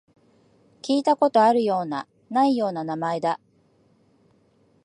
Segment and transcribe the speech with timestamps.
[0.81, 3.39] 聞いたことあるような、ないような名前だ